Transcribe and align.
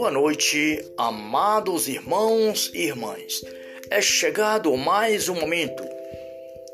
Boa 0.00 0.12
noite, 0.12 0.92
amados 0.96 1.88
irmãos 1.88 2.70
e 2.72 2.82
irmãs. 2.82 3.42
É 3.90 4.00
chegado 4.00 4.76
mais 4.76 5.28
um 5.28 5.34
momento 5.34 5.82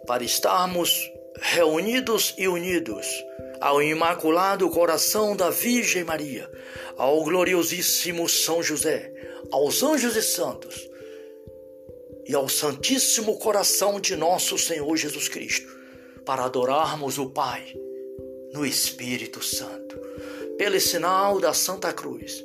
para 0.06 0.22
estarmos 0.22 1.10
reunidos 1.40 2.34
e 2.36 2.46
unidos 2.46 3.06
ao 3.62 3.82
Imaculado 3.82 4.68
Coração 4.68 5.34
da 5.34 5.48
Virgem 5.48 6.04
Maria, 6.04 6.50
ao 6.98 7.24
gloriosíssimo 7.24 8.28
São 8.28 8.62
José, 8.62 9.10
aos 9.50 9.82
anjos 9.82 10.16
e 10.16 10.22
santos 10.22 10.86
e 12.26 12.34
ao 12.34 12.46
Santíssimo 12.46 13.38
Coração 13.38 13.98
de 13.98 14.16
nosso 14.16 14.58
Senhor 14.58 14.94
Jesus 14.98 15.28
Cristo, 15.28 15.74
para 16.26 16.44
adorarmos 16.44 17.16
o 17.16 17.30
Pai 17.30 17.74
no 18.52 18.66
Espírito 18.66 19.42
Santo. 19.42 19.98
Pelo 20.58 20.78
sinal 20.78 21.40
da 21.40 21.54
Santa 21.54 21.90
Cruz, 21.90 22.44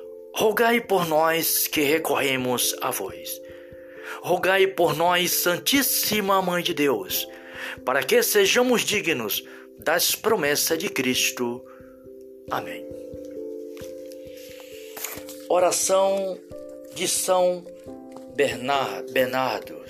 por 0.87 1.07
nós 1.07 1.67
que 1.67 1.81
recorremos 1.81 2.75
a 2.81 2.91
vós. 2.91 3.41
Rogai 4.21 4.67
por 4.67 4.95
nós, 4.95 5.31
Santíssima 5.31 6.41
Mãe 6.41 6.61
de 6.61 6.73
Deus, 6.73 7.27
para 7.85 8.03
que 8.03 8.21
sejamos 8.21 8.81
dignos 8.81 9.43
das 9.79 10.15
promessas 10.15 10.77
de 10.77 10.89
Cristo. 10.89 11.63
Amém. 12.49 12.85
Oração 15.49 16.39
de 16.95 17.07
São 17.07 17.65
Bernardo. 18.35 19.81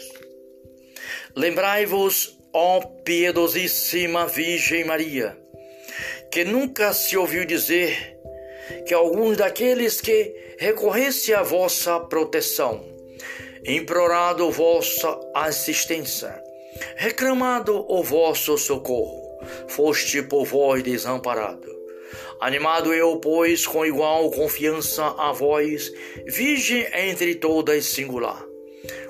Lembrai-vos, 1.36 2.38
ó 2.54 2.82
piedosíssima 2.82 4.28
Virgem 4.28 4.86
Maria, 4.86 5.38
que 6.32 6.44
nunca 6.44 6.94
se 6.94 7.16
ouviu 7.16 7.46
dizer 7.46 8.21
que 8.86 8.94
alguns 8.94 9.38
daqueles 9.38 10.02
que 10.02 10.36
recorresse 10.58 11.34
à 11.34 11.42
vossa 11.42 12.00
proteção, 12.00 12.86
implorado 13.66 14.52
vossa 14.52 15.20
assistência, 15.36 16.42
reclamado 16.96 17.86
o 17.88 18.04
vosso 18.04 18.58
socorro, 18.58 19.22
foste 19.68 20.22
por 20.22 20.46
vós 20.46 20.84
desamparado. 20.84 21.70
Animado 22.40 22.92
eu, 22.94 23.18
pois, 23.18 23.68
com 23.68 23.86
igual 23.86 24.32
confiança 24.32 25.06
a 25.18 25.32
vós, 25.32 25.92
virgem 26.26 26.88
entre 26.94 27.36
todas 27.36 27.86
singular. 27.86 28.44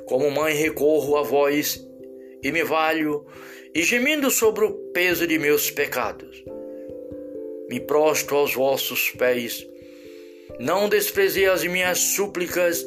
Como 0.06 0.30
mãe 0.30 0.54
recorro 0.54 1.16
a 1.16 1.24
vós 1.24 1.80
e 2.44 2.52
me 2.52 2.64
valho, 2.64 3.26
e 3.74 3.84
gemindo 3.84 4.30
sobre 4.30 4.66
o 4.66 4.74
peso 4.92 5.26
de 5.26 5.40
meus 5.40 5.72
pecados. 5.72 6.41
Me 7.72 7.80
prostro 7.80 8.36
aos 8.36 8.54
vossos 8.54 9.12
pés. 9.12 9.66
Não 10.60 10.90
desprezei 10.90 11.46
as 11.46 11.64
minhas 11.64 12.00
súplicas, 12.00 12.86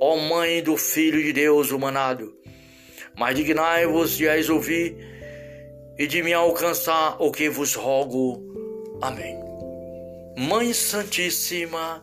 ó 0.00 0.16
Mãe 0.16 0.62
do 0.62 0.74
Filho 0.78 1.22
de 1.22 1.34
Deus 1.34 1.70
humanado, 1.70 2.34
mas 3.14 3.36
dignai-vos 3.36 4.16
de 4.16 4.26
as 4.26 4.48
ouvir 4.48 4.96
e 5.98 6.06
de 6.06 6.22
me 6.22 6.32
alcançar 6.32 7.20
o 7.20 7.30
que 7.30 7.50
vos 7.50 7.74
rogo. 7.74 8.42
Amém. 9.02 9.38
Mãe 10.38 10.72
Santíssima, 10.72 12.02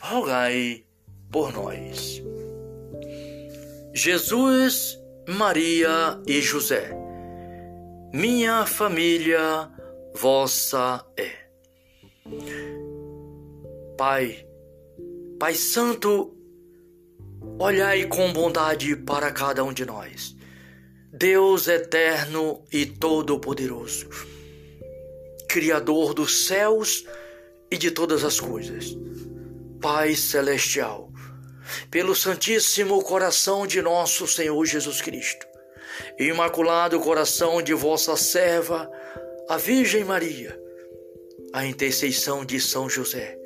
rogai 0.00 0.82
por 1.30 1.52
nós. 1.52 2.20
Jesus 3.94 4.98
Maria 5.28 6.20
e 6.26 6.40
José. 6.40 6.90
Minha 8.12 8.66
família 8.66 9.70
vossa 10.20 11.02
é. 11.16 11.30
Pai, 13.96 14.46
Pai 15.38 15.54
Santo, 15.54 16.36
olhai 17.58 18.04
com 18.04 18.30
bondade 18.30 18.94
para 18.96 19.32
cada 19.32 19.64
um 19.64 19.72
de 19.72 19.86
nós. 19.86 20.36
Deus 21.10 21.68
eterno 21.68 22.62
e 22.70 22.84
todo-poderoso, 22.84 24.10
Criador 25.48 26.12
dos 26.12 26.44
céus 26.46 27.06
e 27.70 27.78
de 27.78 27.90
todas 27.90 28.22
as 28.22 28.38
coisas. 28.38 28.94
Pai 29.80 30.14
celestial, 30.14 31.10
pelo 31.90 32.14
Santíssimo 32.14 33.02
Coração 33.02 33.66
de 33.66 33.80
nosso 33.80 34.26
Senhor 34.26 34.62
Jesus 34.66 35.00
Cristo, 35.00 35.46
Imaculado 36.18 37.00
Coração 37.00 37.62
de 37.62 37.72
vossa 37.72 38.18
serva, 38.18 38.90
a 39.50 39.56
Virgem 39.56 40.04
Maria, 40.04 40.56
a 41.52 41.66
intercessão 41.66 42.44
de 42.44 42.60
São 42.60 42.88
José. 42.88 43.36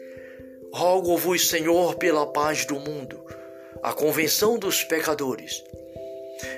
Rogo-vos, 0.70 1.48
Senhor, 1.48 1.94
pela 1.94 2.26
paz 2.26 2.66
do 2.66 2.74
mundo, 2.78 3.24
a 3.82 3.90
convenção 3.94 4.58
dos 4.58 4.84
pecadores, 4.84 5.64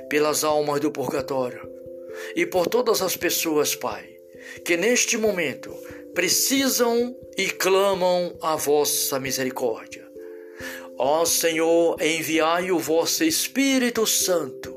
pelas 0.08 0.42
almas 0.42 0.80
do 0.80 0.90
purgatório 0.90 1.60
e 2.34 2.44
por 2.44 2.66
todas 2.66 3.00
as 3.00 3.16
pessoas, 3.16 3.76
Pai, 3.76 4.16
que 4.64 4.76
neste 4.76 5.16
momento 5.16 5.72
precisam 6.12 7.16
e 7.38 7.48
clamam 7.48 8.36
a 8.42 8.56
vossa 8.56 9.20
misericórdia. 9.20 10.10
Ó 10.98 11.24
Senhor, 11.24 12.02
enviai 12.02 12.72
o 12.72 12.80
vosso 12.80 13.22
Espírito 13.22 14.08
Santo, 14.08 14.76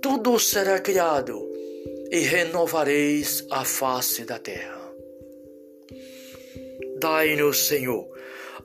tudo 0.00 0.40
será 0.40 0.80
criado 0.80 1.49
e 2.10 2.20
renovareis 2.20 3.46
a 3.50 3.64
face 3.64 4.24
da 4.24 4.38
terra. 4.38 4.80
Dai-nos, 6.98 7.68
Senhor, 7.68 8.08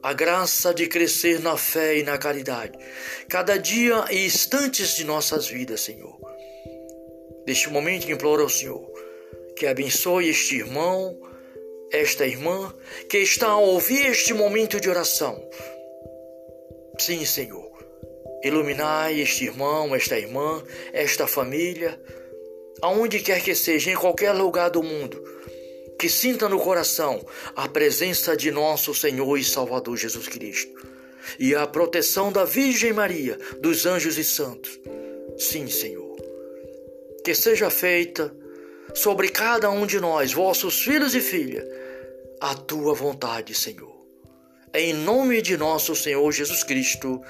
a 0.04 0.14
graça 0.14 0.74
de 0.74 0.88
crescer 0.88 1.40
na 1.40 1.56
fé 1.56 1.98
e 1.98 2.04
na 2.04 2.18
caridade, 2.18 2.78
cada 3.30 3.58
dia 3.58 4.06
e 4.10 4.26
instantes 4.26 4.96
de 4.96 5.04
nossas 5.04 5.48
vidas, 5.48 5.82
Senhor. 5.82 6.20
Neste 7.48 7.70
momento 7.70 8.12
imploro 8.12 8.44
ao 8.44 8.50
Senhor 8.50 8.86
que 9.56 9.68
abençoe 9.68 10.30
este 10.30 10.58
irmão, 10.58 11.18
esta 11.92 12.26
irmã 12.26 12.74
que 13.08 13.20
está 13.20 13.48
a 13.48 13.58
ouvir 13.58 14.08
este 14.08 14.34
momento 14.34 14.82
de 14.82 14.90
oração 14.90 15.42
Sim, 16.98 17.26
Senhor. 17.26 17.72
Iluminai 18.44 19.20
este 19.20 19.46
irmão, 19.46 19.94
esta 19.96 20.18
irmã, 20.18 20.64
esta 20.94 21.28
família, 21.28 22.00
aonde 22.82 23.20
quer 23.20 23.42
que 23.44 23.56
seja, 23.56 23.92
em 23.92 23.96
qualquer 23.96 24.32
lugar 24.32 24.70
do 24.70 24.84
mundo, 24.84 25.24
que 26.00 26.10
sinta 26.10 26.50
no 26.50 26.60
coração 26.60 27.26
a 27.56 27.68
presença 27.68 28.36
de 28.36 28.52
nosso 28.52 28.94
Senhor 28.94 29.38
e 29.38 29.44
Salvador 29.44 29.98
Jesus 29.98 30.28
Cristo 30.28 30.96
e 31.40 31.56
a 31.56 31.66
proteção 31.66 32.32
da 32.32 32.44
Virgem 32.44 32.94
Maria, 32.94 33.38
dos 33.60 33.86
anjos 33.86 34.18
e 34.18 34.24
santos. 34.24 34.80
Sim, 35.38 35.68
Senhor. 35.68 36.16
Que 37.24 37.34
seja 37.34 37.70
feita 37.70 38.34
sobre 38.94 39.30
cada 39.30 39.70
um 39.70 39.86
de 39.86 40.00
nós, 40.00 40.32
vossos 40.32 40.82
filhos 40.82 41.16
e 41.16 41.22
filhas, 41.22 41.68
a 42.40 42.54
tua 42.54 42.94
vontade, 42.94 43.54
Senhor. 43.54 43.96
Em 44.74 44.94
nome 44.94 45.42
de 45.42 45.58
nosso 45.58 45.96
Senhor 45.96 46.32
Jesus 46.32 46.64
Cristo, 46.64 47.22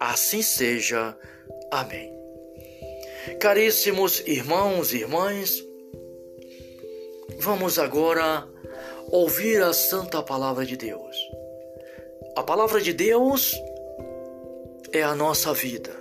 assim 0.00 0.42
seja. 0.42 1.16
Amém. 1.70 2.23
Caríssimos 3.40 4.22
irmãos 4.26 4.92
e 4.92 4.98
irmãs, 4.98 5.64
vamos 7.38 7.78
agora 7.78 8.46
ouvir 9.10 9.62
a 9.62 9.72
santa 9.72 10.22
palavra 10.22 10.64
de 10.64 10.76
Deus. 10.76 11.16
A 12.36 12.42
palavra 12.42 12.80
de 12.80 12.92
Deus 12.92 13.54
é 14.92 15.02
a 15.02 15.14
nossa 15.14 15.52
vida, 15.52 15.92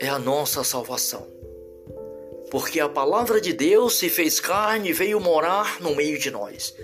é 0.00 0.08
a 0.08 0.18
nossa 0.18 0.62
salvação. 0.64 1.26
Porque 2.50 2.80
a 2.80 2.88
palavra 2.88 3.40
de 3.40 3.52
Deus 3.52 3.98
se 3.98 4.08
fez 4.08 4.38
carne 4.38 4.90
e 4.90 4.92
veio 4.92 5.20
morar 5.20 5.80
no 5.80 5.94
meio 5.94 6.18
de 6.18 6.30
nós 6.30 6.74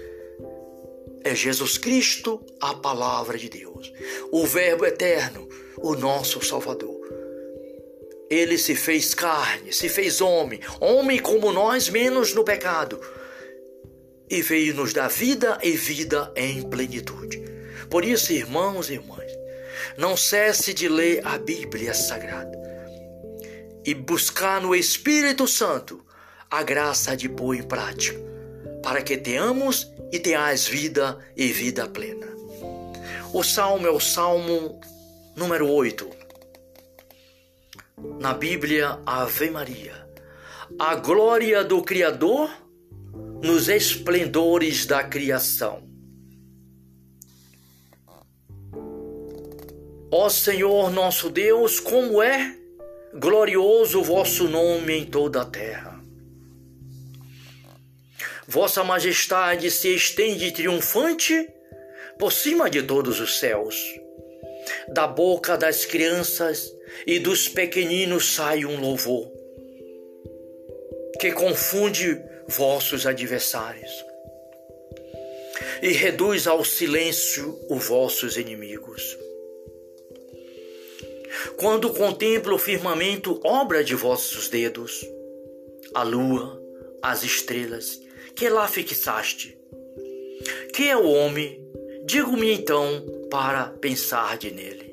é 1.28 1.34
Jesus 1.34 1.76
Cristo, 1.76 2.40
a 2.60 2.74
palavra 2.74 3.36
de 3.36 3.48
Deus, 3.48 3.92
o 4.32 4.46
Verbo 4.46 4.86
eterno, 4.86 5.48
o 5.76 5.94
nosso 5.94 6.42
Salvador. 6.42 6.97
Ele 8.30 8.58
se 8.58 8.74
fez 8.74 9.14
carne, 9.14 9.72
se 9.72 9.88
fez 9.88 10.20
homem, 10.20 10.60
homem 10.80 11.18
como 11.18 11.52
nós, 11.52 11.88
menos 11.88 12.34
no 12.34 12.44
pecado, 12.44 13.00
e 14.28 14.42
veio 14.42 14.74
nos 14.74 14.92
dar 14.92 15.08
vida 15.08 15.58
e 15.62 15.72
vida 15.72 16.30
em 16.36 16.62
plenitude. 16.62 17.42
Por 17.88 18.04
isso, 18.04 18.32
irmãos 18.32 18.90
e 18.90 18.94
irmãs, 18.94 19.32
Não 19.96 20.16
cesse 20.16 20.74
de 20.74 20.88
ler 20.88 21.26
a 21.26 21.38
Bíblia 21.38 21.94
Sagrada 21.94 22.56
e 23.84 23.94
buscar 23.94 24.60
no 24.60 24.74
Espírito 24.74 25.48
Santo 25.48 26.04
a 26.50 26.62
graça 26.62 27.16
de 27.16 27.28
pôr 27.28 27.54
em 27.54 27.62
prática, 27.62 28.18
para 28.82 29.02
que 29.02 29.16
tenhamos 29.16 29.90
e 30.12 30.18
tenhais 30.18 30.66
vida 30.66 31.18
e 31.36 31.52
vida 31.52 31.88
plena. 31.88 32.26
O 33.32 33.42
salmo 33.42 33.86
é 33.86 33.90
o 33.90 34.00
salmo 34.00 34.80
número 35.36 35.68
8. 35.68 36.17
Na 38.20 38.34
Bíblia, 38.34 38.98
Ave 39.04 39.50
Maria. 39.50 40.06
A 40.78 40.94
glória 40.94 41.64
do 41.64 41.82
Criador 41.82 42.50
nos 43.42 43.68
esplendores 43.68 44.86
da 44.86 45.02
criação. 45.02 45.82
Ó 50.10 50.28
Senhor 50.28 50.90
nosso 50.90 51.28
Deus, 51.28 51.80
como 51.80 52.22
é 52.22 52.56
glorioso 53.14 54.00
o 54.00 54.04
vosso 54.04 54.48
nome 54.48 54.92
em 54.92 55.04
toda 55.04 55.42
a 55.42 55.44
terra. 55.44 56.00
Vossa 58.46 58.82
majestade 58.82 59.70
se 59.70 59.94
estende 59.94 60.52
triunfante 60.52 61.48
por 62.18 62.32
cima 62.32 62.70
de 62.70 62.82
todos 62.82 63.20
os 63.20 63.38
céus. 63.38 63.76
Da 64.88 65.06
boca 65.06 65.56
das 65.56 65.84
crianças 65.84 66.77
e 67.06 67.18
dos 67.18 67.48
pequeninos 67.48 68.34
sai 68.34 68.64
um 68.64 68.80
louvor 68.80 69.38
que 71.18 71.32
confunde 71.32 72.20
vossos 72.46 73.06
adversários 73.06 73.90
e 75.82 75.92
reduz 75.92 76.46
ao 76.46 76.64
silêncio 76.64 77.58
os 77.68 77.86
vossos 77.86 78.36
inimigos. 78.36 79.18
Quando 81.56 81.92
contemplo 81.92 82.54
o 82.54 82.58
firmamento, 82.58 83.40
obra 83.44 83.82
de 83.82 83.94
vossos 83.94 84.48
dedos, 84.48 85.04
a 85.94 86.02
lua, 86.02 86.60
as 87.02 87.22
estrelas, 87.22 88.00
que 88.34 88.48
lá 88.48 88.68
fixaste. 88.68 89.56
Que 90.72 90.88
é 90.88 90.96
o 90.96 91.08
homem? 91.08 91.60
Digo-me 92.04 92.52
então 92.52 93.04
para 93.30 93.66
pensar 93.80 94.38
de 94.38 94.50
nele. 94.50 94.87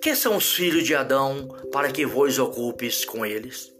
Que 0.00 0.14
são 0.14 0.36
os 0.36 0.52
filhos 0.52 0.84
de 0.84 0.94
Adão 0.94 1.48
para 1.70 1.90
que 1.92 2.06
vos 2.06 2.38
ocupes 2.38 3.04
com 3.04 3.24
eles? 3.24 3.72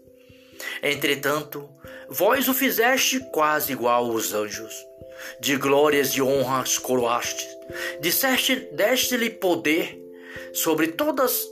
Entretanto, 0.83 1.69
vós 2.09 2.47
o 2.47 2.53
fizeste 2.53 3.19
quase 3.31 3.71
igual 3.71 4.05
aos 4.05 4.33
anjos. 4.33 4.73
De 5.39 5.55
glórias 5.55 6.09
e 6.09 6.21
honras 6.21 6.77
coroaste. 6.77 7.47
Disseste, 7.99 8.55
deste-lhe 8.73 9.29
poder 9.29 9.99
sobre 10.53 10.87
todas 10.87 11.47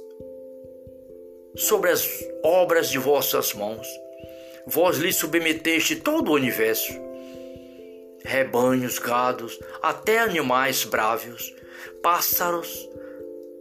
sobre 1.56 1.90
as 1.90 2.08
obras 2.44 2.90
de 2.90 2.98
vossas 2.98 3.54
mãos. 3.54 3.88
Vós 4.68 4.98
lhe 4.98 5.12
submeteste 5.12 5.96
todo 5.96 6.30
o 6.30 6.36
universo, 6.36 6.94
rebanhos, 8.24 9.00
gados, 9.00 9.60
até 9.82 10.20
animais 10.20 10.84
brávios, 10.84 11.54
pássaros 12.04 12.88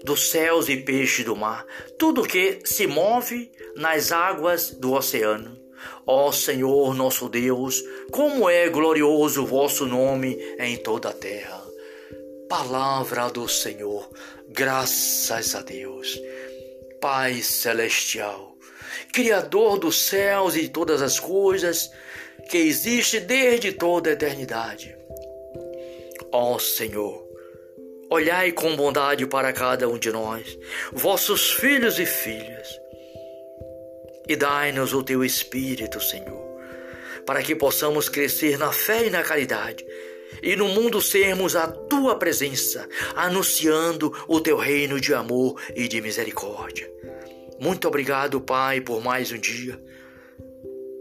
dos 0.04 0.30
céus 0.30 0.68
e 0.68 0.76
peixes 0.76 1.24
do 1.24 1.36
mar, 1.36 1.66
tudo 1.98 2.26
que 2.26 2.60
se 2.64 2.86
move 2.86 3.50
nas 3.76 4.12
águas 4.12 4.70
do 4.70 4.92
oceano. 4.92 5.58
Ó 6.06 6.32
Senhor 6.32 6.94
nosso 6.94 7.28
Deus, 7.28 7.82
como 8.10 8.48
é 8.48 8.68
glorioso 8.68 9.42
o 9.42 9.46
vosso 9.46 9.86
nome 9.86 10.36
em 10.58 10.76
toda 10.76 11.10
a 11.10 11.12
terra. 11.12 11.62
Palavra 12.48 13.28
do 13.28 13.46
Senhor, 13.46 14.10
graças 14.48 15.54
a 15.54 15.60
Deus. 15.60 16.18
Pai 17.00 17.42
celestial, 17.42 18.56
Criador 19.12 19.78
dos 19.78 20.06
céus 20.06 20.56
e 20.56 20.62
de 20.62 20.68
todas 20.70 21.02
as 21.02 21.20
coisas, 21.20 21.90
que 22.50 22.56
existe 22.56 23.20
desde 23.20 23.72
toda 23.72 24.10
a 24.10 24.12
eternidade. 24.14 24.96
Ó 26.32 26.58
Senhor, 26.58 27.27
olhai 28.10 28.52
com 28.52 28.75
bondade 28.75 29.26
para 29.26 29.52
cada 29.52 29.88
um 29.88 29.99
de 29.99 30.10
nós, 30.10 30.58
vossos 30.93 31.52
filhos 31.52 31.99
e 31.99 32.06
filhas, 32.06 32.81
e 34.28 34.37
dai-nos 34.37 34.93
o 34.93 35.02
teu 35.02 35.25
Espírito, 35.25 36.00
Senhor, 36.00 36.58
para 37.26 37.43
que 37.43 37.55
possamos 37.55 38.08
crescer 38.08 38.58
na 38.58 38.72
fé 38.72 39.06
e 39.06 39.10
na 39.10 39.22
caridade 39.22 39.84
e 40.43 40.55
no 40.55 40.69
mundo 40.69 41.00
sermos 41.00 41.56
a 41.56 41.66
tua 41.66 42.16
presença, 42.16 42.88
anunciando 43.14 44.12
o 44.28 44.40
teu 44.40 44.56
reino 44.56 45.00
de 45.00 45.14
amor 45.14 45.61
e 45.75 45.88
de 45.88 46.00
misericórdia. 46.00 46.90
Muito 47.58 47.88
obrigado, 47.88 48.40
Pai, 48.40 48.81
por 48.81 49.02
mais 49.02 49.32
um 49.32 49.38
dia. 49.38 49.81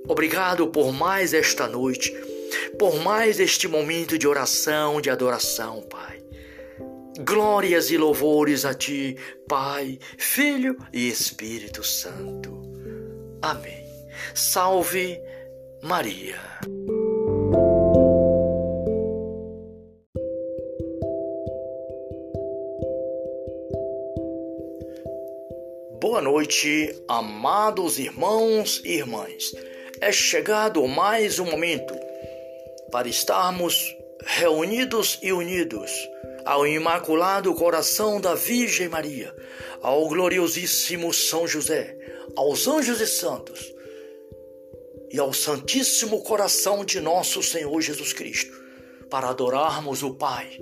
Obrigado 0.07 0.68
por 0.68 0.92
mais 0.92 1.33
esta 1.33 1.68
noite, 1.68 2.12
por 2.80 2.95
mais 3.03 3.39
este 3.39 3.68
momento 3.68 4.18
de 4.18 4.27
oração, 4.27 5.01
de 5.01 5.10
adoração, 5.10 5.81
Pai. 5.81 6.26
Glórias 7.19 7.89
e 7.89 7.97
louvores 7.97 8.63
a 8.63 8.75
Ti, 8.75 9.17
Pai, 9.47 9.97
Filho 10.19 10.77
e 10.93 11.07
Espírito 11.07 11.83
Santo. 11.83 12.61
Amém. 13.41 13.83
Salve 14.35 15.19
Maria. 15.81 16.39
Boa 25.99 26.21
noite, 26.21 26.95
amados 27.07 27.97
irmãos 27.97 28.79
e 28.85 28.93
irmãs. 28.97 29.55
É 29.99 30.11
chegado 30.11 30.87
mais 30.87 31.39
um 31.39 31.45
momento 31.45 31.95
para 32.91 33.07
estarmos 33.07 33.97
reunidos 34.23 35.17
e 35.23 35.33
unidos 35.33 35.91
ao 36.47 36.65
Imaculado 36.65 37.53
Coração 37.53 38.21
da 38.21 38.33
Virgem 38.33 38.88
Maria, 38.88 39.35
ao 39.81 40.07
gloriosíssimo 40.07 41.13
São 41.13 41.45
José, 41.45 41.97
aos 42.35 42.67
anjos 42.67 43.01
e 43.01 43.07
santos 43.07 43.73
e 45.11 45.19
ao 45.19 45.33
Santíssimo 45.33 46.23
Coração 46.23 46.85
de 46.85 46.99
nosso 46.99 47.44
Senhor 47.44 47.81
Jesus 47.81 48.13
Cristo, 48.13 48.57
para 49.09 49.29
adorarmos 49.29 50.03
o 50.03 50.13
Pai 50.13 50.59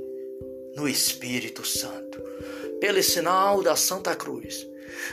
no 0.75 0.87
Espírito 0.87 1.65
Santo, 1.65 2.19
pelo 2.79 3.01
sinal 3.03 3.61
da 3.61 3.75
Santa 3.75 4.15
Cruz 4.15 4.67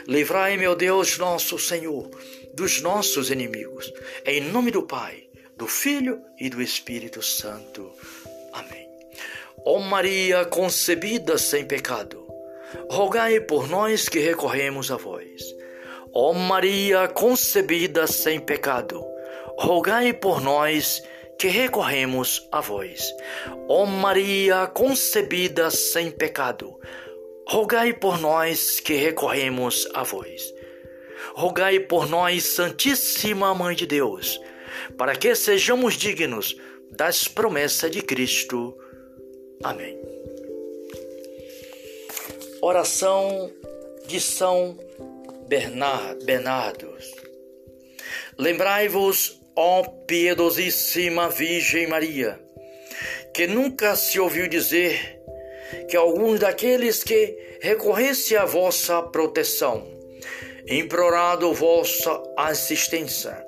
Livrai, 0.06 0.56
meu 0.56 0.74
Deus, 0.74 1.18
nosso 1.18 1.58
Senhor, 1.58 2.08
dos 2.54 2.80
nossos 2.80 3.30
inimigos. 3.30 3.92
Em 4.24 4.40
nome 4.40 4.70
do 4.70 4.82
Pai, 4.82 5.28
do 5.56 5.66
Filho 5.66 6.20
e 6.38 6.48
do 6.48 6.62
Espírito 6.62 7.22
Santo. 7.22 7.92
Ó 9.64 9.78
Maria 9.78 10.44
concebida 10.44 11.38
sem 11.38 11.64
pecado, 11.64 12.26
rogai 12.90 13.38
por 13.40 13.68
nós 13.68 14.08
que 14.08 14.18
recorremos 14.18 14.90
a 14.90 14.96
vós. 14.96 15.54
Ó 16.12 16.32
Maria 16.32 17.06
concebida 17.06 18.08
sem 18.08 18.40
pecado, 18.40 19.04
rogai 19.56 20.12
por 20.12 20.40
nós 20.40 21.00
que 21.38 21.46
recorremos 21.46 22.48
a 22.50 22.60
vós. 22.60 23.14
Ó 23.68 23.86
Maria 23.86 24.66
concebida 24.66 25.70
sem 25.70 26.10
pecado, 26.10 26.76
rogai 27.48 27.92
por 27.92 28.18
nós 28.20 28.80
que 28.80 28.94
recorremos 28.94 29.88
a 29.94 30.02
vós. 30.02 30.52
Rogai 31.34 31.78
por 31.78 32.08
nós, 32.08 32.42
Santíssima 32.42 33.54
Mãe 33.54 33.76
de 33.76 33.86
Deus, 33.86 34.40
para 34.98 35.14
que 35.14 35.36
sejamos 35.36 35.94
dignos 35.94 36.56
das 36.90 37.28
promessas 37.28 37.92
de 37.92 38.02
Cristo. 38.02 38.76
Amém. 39.62 39.96
Oração 42.60 43.50
de 44.06 44.20
São 44.20 44.76
Bernardo. 45.46 46.92
Lembrai-vos, 48.36 49.40
ó 49.54 49.84
piedosíssima 49.84 51.28
Virgem 51.28 51.86
Maria, 51.86 52.40
que 53.32 53.46
nunca 53.46 53.94
se 53.94 54.18
ouviu 54.18 54.48
dizer 54.48 55.20
que 55.88 55.96
alguns 55.96 56.40
daqueles 56.40 57.04
que 57.04 57.58
recorresse 57.60 58.36
à 58.36 58.44
vossa 58.44 59.00
proteção, 59.00 59.86
implorado 60.66 61.52
vossa 61.54 62.20
assistência, 62.36 63.44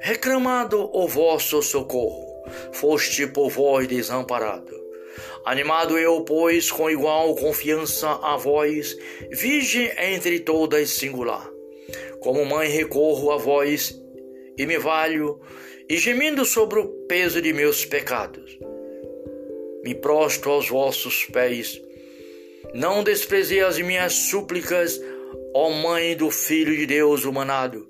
reclamado 0.00 0.90
o 0.92 1.08
vosso 1.08 1.62
socorro, 1.62 2.44
foste 2.72 3.26
por 3.26 3.48
vós 3.48 3.88
desamparado. 3.88 4.83
Animado 5.44 5.98
eu, 5.98 6.22
pois, 6.22 6.70
com 6.70 6.90
igual 6.90 7.34
confiança 7.36 8.08
a 8.22 8.36
vós, 8.36 8.96
virgem 9.30 9.90
entre 9.98 10.40
todas 10.40 10.90
singular. 10.90 11.50
Como 12.20 12.44
mãe 12.44 12.68
recorro 12.68 13.30
a 13.30 13.36
vós 13.36 13.94
e 14.56 14.66
me 14.66 14.78
valho, 14.78 15.40
e 15.88 15.98
gemindo 15.98 16.44
sobre 16.44 16.78
o 16.78 16.88
peso 17.06 17.42
de 17.42 17.52
meus 17.52 17.84
pecados 17.84 18.58
me 19.84 19.94
prostro 19.94 20.50
aos 20.50 20.68
vossos 20.68 21.26
pés, 21.26 21.80
Não 22.72 23.04
desprezei 23.04 23.60
as 23.60 23.78
minhas 23.78 24.14
súplicas, 24.14 24.98
ó 25.54 25.70
Mãe 25.70 26.16
do 26.16 26.30
Filho 26.30 26.74
de 26.74 26.86
Deus 26.86 27.24
humanado, 27.24 27.86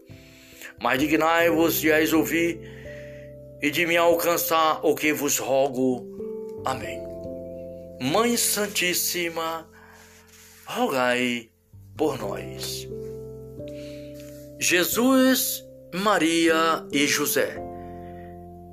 mas 0.83 0.99
dignai-vos 0.99 1.81
de 1.81 1.93
as 1.93 2.13
ouvir 2.13 2.61
e 3.63 3.71
de 3.71 3.87
me 3.87 3.97
alcançar 3.97 4.85
o 4.85 4.95
que 4.95 5.13
vos 5.13 5.39
rogo. 5.39 6.05
Amém. 6.67 7.14
Mãe 8.05 8.37
Santíssima, 8.37 9.67
rogai 10.67 11.49
por 11.97 12.19
nós. 12.19 12.87
Jesus, 14.61 15.65
Maria 15.95 16.87
e 16.93 17.07
José, 17.07 17.57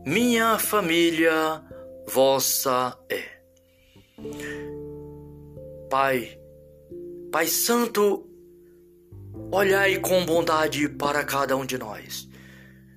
minha 0.06 0.60
família, 0.60 1.64
vossa 2.10 3.00
é. 3.10 3.24
Pai, 5.90 6.38
Pai 7.32 7.48
Santo, 7.48 8.28
olhai 9.50 9.98
com 10.00 10.26
bondade 10.26 10.90
para 10.90 11.24
cada 11.24 11.56
um 11.56 11.66
de 11.66 11.78
nós. 11.78 12.28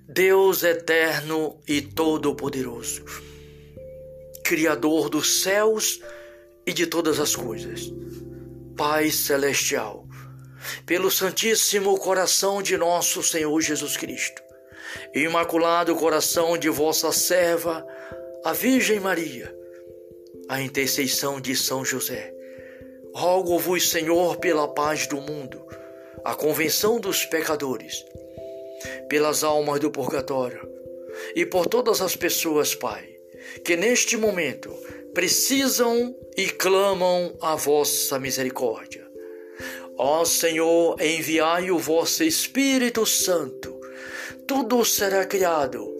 Deus 0.08 0.64
eterno 0.64 1.60
e 1.68 1.80
todo-poderoso, 1.80 3.04
Criador 4.42 5.08
dos 5.08 5.42
céus 5.42 6.00
e 6.02 6.23
de 6.72 6.86
todas 6.86 7.20
as 7.20 7.36
coisas, 7.36 7.92
Pai 8.76 9.10
celestial, 9.10 10.06
pelo 10.86 11.10
Santíssimo 11.10 11.98
Coração 11.98 12.62
de 12.62 12.76
nosso 12.76 13.22
Senhor 13.22 13.60
Jesus 13.60 13.96
Cristo, 13.96 14.42
Imaculado 15.14 15.94
Coração 15.94 16.56
de 16.56 16.68
vossa 16.68 17.12
serva, 17.12 17.86
a 18.44 18.52
Virgem 18.52 19.00
Maria, 19.00 19.54
a 20.48 20.60
intercessão 20.60 21.40
de 21.40 21.54
São 21.54 21.84
José, 21.84 22.34
rogo-vos, 23.14 23.90
Senhor, 23.90 24.36
pela 24.38 24.66
paz 24.68 25.06
do 25.06 25.20
mundo, 25.20 25.64
a 26.24 26.34
convenção 26.34 26.98
dos 26.98 27.24
pecadores, 27.24 28.04
pelas 29.08 29.44
almas 29.44 29.80
do 29.80 29.90
purgatório 29.90 30.68
e 31.34 31.46
por 31.46 31.66
todas 31.66 32.00
as 32.00 32.16
pessoas, 32.16 32.74
Pai, 32.74 33.13
que 33.62 33.76
neste 33.76 34.16
momento 34.16 34.70
precisam 35.14 36.14
e 36.36 36.46
clamam 36.48 37.36
a 37.40 37.54
vossa 37.54 38.18
misericórdia. 38.18 39.04
Ó 39.96 40.24
Senhor, 40.24 41.00
enviai 41.00 41.70
o 41.70 41.78
vosso 41.78 42.24
Espírito 42.24 43.06
Santo, 43.06 43.80
tudo 44.46 44.84
será 44.84 45.24
criado 45.24 45.94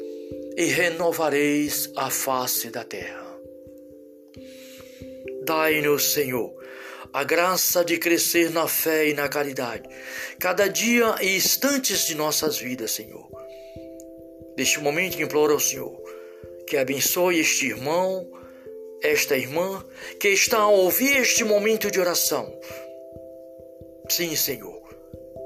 e 0.57 0.65
renovareis 0.65 1.91
a 1.95 2.11
face 2.11 2.71
da 2.71 2.83
terra. 2.83 3.25
Dai-nos, 5.45 6.13
Senhor, 6.13 6.53
a 7.13 7.23
graça 7.23 7.85
de 7.85 7.99
crescer 7.99 8.51
na 8.51 8.67
fé 8.67 9.09
e 9.09 9.15
na 9.15 9.29
caridade, 9.29 9.89
cada 10.41 10.67
dia 10.67 11.15
e 11.21 11.37
instantes 11.37 12.07
de 12.07 12.17
nossas 12.17 12.59
vidas, 12.59 12.91
Senhor. 12.91 13.31
Neste 14.57 14.81
momento, 14.81 15.23
imploro 15.23 15.53
ao 15.53 15.61
Senhor 15.61 16.04
que 16.75 16.79
abençoe 16.79 17.39
este 17.39 17.69
irmão, 17.69 18.29
esta 19.01 19.37
irmã 19.37 19.85
que 20.19 20.31
está 20.31 20.59
a 20.59 20.67
ouvir 20.67 21.19
este 21.19 21.45
momento 21.45 21.89
de 21.89 22.01
oração 22.01 22.53
Sim, 24.11 24.35
Senhor. 24.35 24.83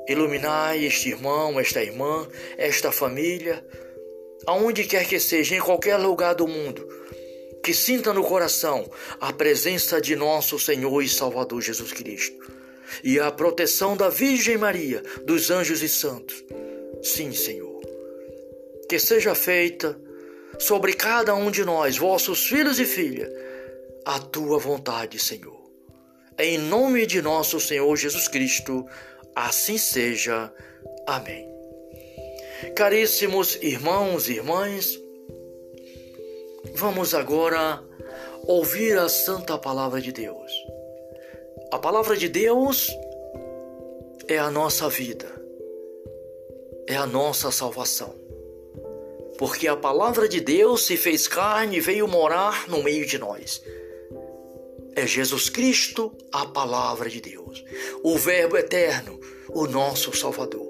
Iluminai 0.08 0.86
este 0.86 1.10
irmão, 1.10 1.60
esta 1.60 1.82
irmã, 1.82 2.26
esta 2.56 2.90
família, 2.90 3.62
aonde 4.46 4.84
quer 4.84 5.06
que 5.06 5.20
seja, 5.20 5.54
em 5.54 5.60
qualquer 5.60 5.98
lugar 5.98 6.34
do 6.34 6.48
mundo, 6.48 6.88
que 7.62 7.74
sinta 7.74 8.14
no 8.14 8.24
coração 8.24 8.90
a 9.20 9.30
presença 9.30 10.00
de 10.00 10.16
nosso 10.16 10.58
Senhor 10.58 11.02
e 11.02 11.08
Salvador 11.10 11.60
Jesus 11.60 11.92
Cristo 11.92 12.38
e 13.04 13.20
a 13.20 13.30
proteção 13.30 13.94
da 13.94 14.08
Virgem 14.08 14.56
Maria, 14.56 15.02
dos 15.26 15.50
anjos 15.50 15.82
e 15.82 15.90
santos. 15.90 16.42
Sim, 17.02 17.32
Senhor. 17.34 17.82
Que 18.88 18.98
seja 18.98 19.34
feita 19.34 20.07
sobre 20.58 20.92
cada 20.92 21.34
um 21.34 21.50
de 21.50 21.64
nós, 21.64 21.96
vossos 21.96 22.46
filhos 22.46 22.78
e 22.80 22.84
filhas, 22.84 23.30
a 24.04 24.18
tua 24.18 24.58
vontade, 24.58 25.18
Senhor. 25.18 25.58
Em 26.38 26.58
nome 26.58 27.06
de 27.06 27.22
nosso 27.22 27.60
Senhor 27.60 27.94
Jesus 27.96 28.28
Cristo, 28.28 28.86
assim 29.34 29.78
seja. 29.78 30.52
Amém. 31.06 31.48
Caríssimos 32.74 33.56
irmãos 33.62 34.28
e 34.28 34.34
irmãs, 34.34 34.98
vamos 36.74 37.14
agora 37.14 37.82
ouvir 38.44 38.98
a 38.98 39.08
santa 39.08 39.56
palavra 39.58 40.00
de 40.00 40.12
Deus. 40.12 40.52
A 41.70 41.78
palavra 41.78 42.16
de 42.16 42.28
Deus 42.28 42.88
é 44.26 44.38
a 44.38 44.50
nossa 44.50 44.88
vida, 44.88 45.26
é 46.86 46.96
a 46.96 47.06
nossa 47.06 47.50
salvação. 47.50 48.27
Porque 49.38 49.68
a 49.68 49.76
palavra 49.76 50.28
de 50.28 50.40
Deus 50.40 50.84
se 50.84 50.96
fez 50.96 51.28
carne 51.28 51.76
e 51.76 51.80
veio 51.80 52.08
morar 52.08 52.68
no 52.68 52.82
meio 52.82 53.06
de 53.06 53.16
nós. 53.18 53.62
É 54.96 55.06
Jesus 55.06 55.48
Cristo, 55.48 56.12
a 56.32 56.44
palavra 56.44 57.08
de 57.08 57.20
Deus, 57.20 57.64
o 58.02 58.18
Verbo 58.18 58.56
eterno, 58.56 59.18
o 59.50 59.68
nosso 59.68 60.12
Salvador. 60.14 60.66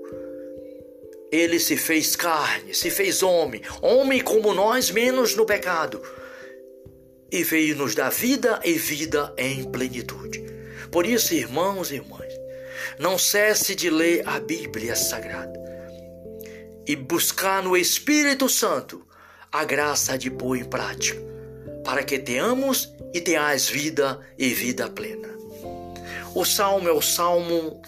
Ele 1.32 1.58
se 1.58 1.78
fez 1.78 2.14
carne, 2.14 2.75
se 2.75 2.90
fez 2.90 3.22
homem, 3.22 3.62
homem 3.80 4.20
como 4.20 4.52
nós, 4.52 4.90
menos 4.90 5.34
no 5.34 5.46
pecado, 5.46 6.02
e 7.32 7.42
veio 7.42 7.75
nos 7.75 7.94
dar 7.94 8.10
vida 8.10 8.60
e 8.62 8.75
vida 8.75 9.32
em 9.38 9.64
plenitude. 9.64 10.44
Por 10.92 11.06
isso, 11.06 11.32
irmãos 11.32 11.90
e 11.90 11.94
irmãs, 11.94 12.34
não 12.98 13.16
cesse 13.16 13.75
de 13.75 13.88
ler 13.88 14.28
a 14.28 14.38
Bíblia 14.38 14.94
Sagrada 14.94 15.57
e 16.88 16.97
buscar 16.97 17.62
no 17.62 17.76
Espírito 17.76 18.49
Santo 18.49 19.07
a 19.52 19.62
graça 19.62 20.16
de 20.16 20.30
pôr 20.30 20.57
em 20.57 20.64
prática, 20.64 21.21
para 21.85 22.02
que 22.02 22.18
tenhamos 22.18 22.90
e 23.12 23.21
tenhais 23.21 23.68
vida 23.68 24.18
e 24.38 24.49
vida 24.54 24.88
plena. 24.88 25.28
O 26.35 26.47
salmo 26.47 26.88
é 26.88 26.92
o 26.92 27.02
salmo 27.02 27.83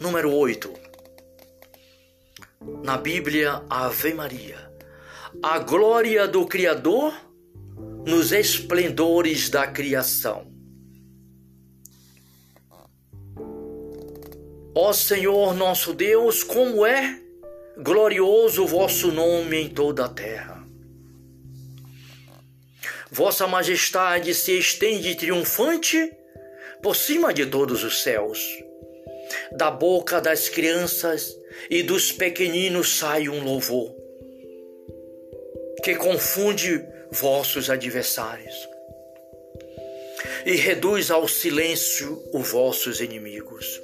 número 0.00 0.32
8. 0.32 0.72
Na 2.82 2.98
Bíblia, 2.98 3.62
Ave 3.70 4.14
Maria. 4.14 4.58
A 5.40 5.60
glória 5.60 6.26
do 6.26 6.44
Criador 6.44 7.14
nos 8.04 8.32
esplendores 8.32 9.48
da 9.48 9.66
criação. 9.68 10.50
Ó 14.74 14.92
Senhor 14.92 15.54
nosso 15.54 15.92
Deus, 15.92 16.42
como 16.42 16.84
é 16.84 17.29
glorioso 17.82 18.66
vosso 18.66 19.10
nome 19.10 19.56
em 19.56 19.68
toda 19.68 20.04
a 20.04 20.08
terra. 20.08 20.62
Vossa 23.10 23.46
Majestade 23.46 24.34
se 24.34 24.58
estende 24.58 25.14
triunfante 25.14 26.12
por 26.82 26.94
cima 26.94 27.32
de 27.32 27.46
todos 27.46 27.82
os 27.82 28.02
céus. 28.02 28.38
Da 29.52 29.70
boca 29.70 30.20
das 30.20 30.48
crianças 30.48 31.36
e 31.70 31.82
dos 31.82 32.12
pequeninos 32.12 32.98
sai 32.98 33.28
um 33.28 33.42
louvor 33.42 33.94
que 35.82 35.94
confunde 35.94 36.84
vossos 37.10 37.70
adversários 37.70 38.68
e 40.44 40.54
reduz 40.56 41.10
ao 41.10 41.26
silêncio 41.26 42.22
os 42.34 42.50
vossos 42.50 43.00
inimigos. 43.00 43.80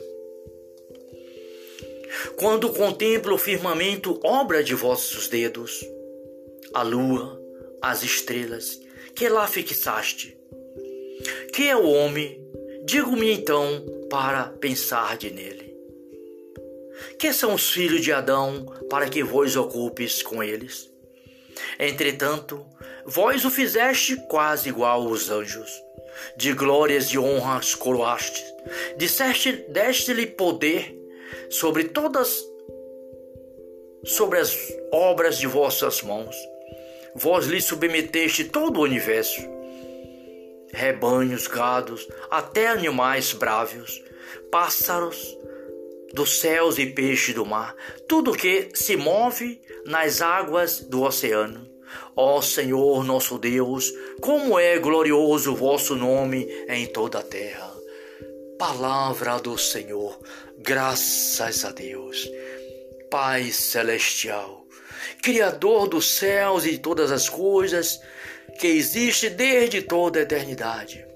Quando 2.36 2.72
contemplo 2.72 3.34
o 3.34 3.38
firmamento, 3.38 4.20
obra 4.24 4.62
de 4.62 4.74
vossos 4.74 5.28
dedos, 5.28 5.84
a 6.72 6.82
lua, 6.82 7.40
as 7.82 8.02
estrelas 8.02 8.80
que 9.16 9.28
lá 9.30 9.46
fixaste. 9.46 10.36
Que 11.52 11.68
é 11.68 11.76
o 11.76 11.88
homem? 11.88 12.38
Digo-me 12.84 13.30
então 13.32 13.84
para 14.10 14.44
pensar 14.44 15.16
de 15.16 15.30
nele. 15.30 15.74
Que 17.18 17.32
são 17.32 17.54
os 17.54 17.70
filhos 17.70 18.02
de 18.02 18.12
Adão 18.12 18.66
para 18.90 19.08
que 19.08 19.24
vos 19.24 19.56
ocupes 19.56 20.22
com 20.22 20.42
eles? 20.42 20.92
Entretanto, 21.78 22.64
vós 23.06 23.44
o 23.44 23.50
fizeste 23.50 24.16
quase 24.28 24.68
igual 24.68 25.02
aos 25.08 25.30
anjos. 25.30 25.70
De 26.36 26.52
glórias 26.52 27.06
e 27.06 27.18
honras 27.18 27.74
coroaste. 27.74 28.44
Disseste, 28.98 29.52
deste-lhe 29.70 30.26
poder 30.26 30.94
sobre 31.50 31.84
todas 31.84 32.44
sobre 34.04 34.38
as 34.38 34.56
obras 34.92 35.38
de 35.38 35.46
vossas 35.46 36.00
mãos 36.02 36.36
vós 37.16 37.46
lhe 37.46 37.60
submeteste 37.60 38.44
todo 38.44 38.78
o 38.78 38.82
universo. 38.82 39.40
Rebanhos, 40.72 41.46
gados, 41.46 42.06
até 42.30 42.68
animais 42.68 43.32
brávios, 43.32 44.02
pássaros 44.50 45.36
dos 46.12 46.40
céus 46.40 46.78
e 46.78 46.86
peixes 46.86 47.34
do 47.34 47.44
mar, 47.44 47.74
tudo 48.06 48.36
que 48.36 48.68
se 48.74 48.96
move 48.96 49.60
nas 49.86 50.20
águas 50.20 50.80
do 50.80 51.02
oceano. 51.02 51.66
Ó 52.14 52.40
Senhor 52.42 53.04
nosso 53.04 53.38
Deus, 53.38 53.92
como 54.20 54.58
é 54.58 54.78
glorioso 54.78 55.52
o 55.52 55.56
vosso 55.56 55.94
nome 55.94 56.46
em 56.68 56.86
toda 56.86 57.20
a 57.20 57.22
terra. 57.22 57.65
Palavra 58.58 59.38
do 59.38 59.58
Senhor, 59.58 60.18
graças 60.58 61.62
a 61.62 61.72
Deus. 61.72 62.26
Pai 63.10 63.52
Celestial, 63.52 64.66
Criador 65.22 65.86
dos 65.88 66.10
céus 66.12 66.64
e 66.64 66.70
de 66.70 66.78
todas 66.78 67.12
as 67.12 67.28
coisas, 67.28 68.00
que 68.58 68.66
existe 68.66 69.28
desde 69.28 69.82
toda 69.82 70.20
a 70.20 70.22
eternidade. 70.22 71.06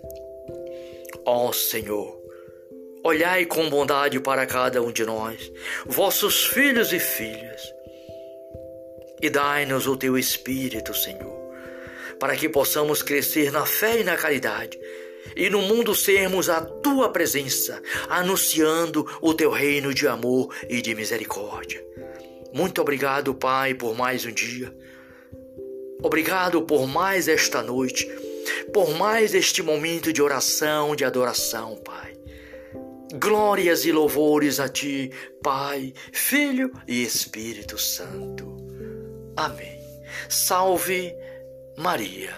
Ó 1.24 1.50
Senhor, 1.50 2.20
olhai 3.02 3.46
com 3.46 3.70
bondade 3.70 4.20
para 4.20 4.44
cada 4.44 4.82
um 4.82 4.92
de 4.92 5.06
nós, 5.06 5.50
vossos 5.86 6.44
filhos 6.44 6.92
e 6.92 7.00
filhas, 7.00 7.62
e 9.22 9.30
dai-nos 9.30 9.86
o 9.86 9.96
teu 9.96 10.18
Espírito, 10.18 10.92
Senhor, 10.92 11.40
para 12.18 12.36
que 12.36 12.50
possamos 12.50 13.02
crescer 13.02 13.50
na 13.50 13.64
fé 13.64 14.00
e 14.00 14.04
na 14.04 14.16
caridade, 14.16 14.78
e 15.36 15.48
no 15.50 15.62
mundo 15.62 15.94
sermos 15.94 16.48
a 16.48 16.60
tua 16.60 17.10
presença, 17.10 17.82
anunciando 18.08 19.06
o 19.20 19.34
teu 19.34 19.50
reino 19.50 19.92
de 19.94 20.06
amor 20.06 20.54
e 20.68 20.80
de 20.82 20.94
misericórdia. 20.94 21.84
Muito 22.52 22.80
obrigado, 22.80 23.34
Pai, 23.34 23.74
por 23.74 23.96
mais 23.96 24.24
um 24.24 24.32
dia. 24.32 24.74
Obrigado 26.02 26.62
por 26.62 26.86
mais 26.86 27.28
esta 27.28 27.62
noite, 27.62 28.08
por 28.72 28.90
mais 28.96 29.34
este 29.34 29.62
momento 29.62 30.12
de 30.12 30.22
oração, 30.22 30.96
de 30.96 31.04
adoração, 31.04 31.76
Pai. 31.76 32.16
Glórias 33.14 33.84
e 33.84 33.92
louvores 33.92 34.60
a 34.60 34.68
Ti, 34.68 35.10
Pai, 35.42 35.92
Filho 36.12 36.72
e 36.86 37.02
Espírito 37.02 37.76
Santo. 37.76 38.56
Amém. 39.36 39.80
Salve 40.28 41.12
Maria. 41.76 42.34